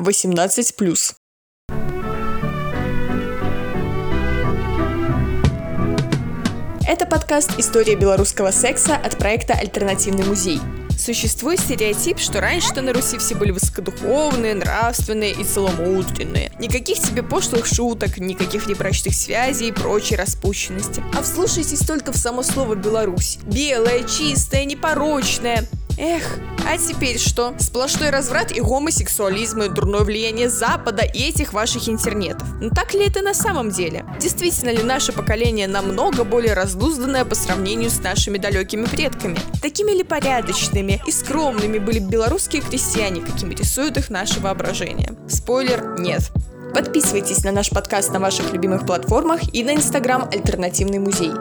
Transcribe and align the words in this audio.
18+. 0.00 1.14
Это 6.88 7.06
подкаст 7.06 7.50
«История 7.58 7.96
белорусского 7.96 8.50
секса» 8.50 8.96
от 8.96 9.18
проекта 9.18 9.52
«Альтернативный 9.54 10.24
музей». 10.24 10.58
Существует 10.98 11.60
стереотип, 11.60 12.18
что 12.18 12.40
раньше-то 12.40 12.82
на 12.82 12.92
Руси 12.92 13.18
все 13.18 13.34
были 13.34 13.50
высокодуховные, 13.52 14.54
нравственные 14.54 15.32
и 15.32 15.44
целомудренные. 15.44 16.52
Никаких 16.58 16.98
тебе 16.98 17.22
пошлых 17.22 17.66
шуток, 17.66 18.18
никаких 18.18 18.66
небрачных 18.66 19.14
связей 19.14 19.68
и 19.68 19.72
прочей 19.72 20.16
распущенности. 20.16 21.02
А 21.16 21.22
вслушайтесь 21.22 21.80
только 21.80 22.12
в 22.12 22.16
само 22.16 22.42
слово 22.42 22.74
«Беларусь». 22.74 23.38
Белая, 23.44 24.04
чистая, 24.04 24.64
непорочная. 24.64 25.68
Эх, 26.02 26.38
а 26.66 26.78
теперь 26.78 27.18
что? 27.18 27.54
Сплошной 27.58 28.08
разврат 28.08 28.52
и 28.52 28.62
гомосексуализм, 28.62 29.60
и 29.60 29.68
дурное 29.68 30.00
влияние 30.00 30.48
Запада 30.48 31.02
и 31.02 31.28
этих 31.28 31.52
ваших 31.52 31.90
интернетов. 31.90 32.48
Но 32.58 32.70
так 32.70 32.94
ли 32.94 33.06
это 33.06 33.20
на 33.20 33.34
самом 33.34 33.68
деле? 33.68 34.06
Действительно 34.18 34.70
ли 34.70 34.82
наше 34.82 35.12
поколение 35.12 35.68
намного 35.68 36.24
более 36.24 36.54
раздузданное 36.54 37.26
по 37.26 37.34
сравнению 37.34 37.90
с 37.90 37.98
нашими 37.98 38.38
далекими 38.38 38.86
предками? 38.86 39.38
Такими 39.60 39.92
ли 39.92 40.02
порядочными 40.02 41.02
и 41.06 41.12
скромными 41.12 41.76
были 41.76 41.98
белорусские 41.98 42.62
крестьяне, 42.62 43.20
какими 43.20 43.54
рисуют 43.54 43.98
их 43.98 44.08
наше 44.08 44.40
воображение? 44.40 45.18
Спойлер– 45.28 45.96
нет. 45.98 46.30
Подписывайтесь 46.72 47.44
на 47.44 47.52
наш 47.52 47.68
подкаст 47.68 48.10
на 48.10 48.20
ваших 48.20 48.54
любимых 48.54 48.86
платформах 48.86 49.54
и 49.54 49.62
на 49.62 49.74
инстаграм 49.74 50.26
«Альтернативный 50.32 50.98
музей». 50.98 51.32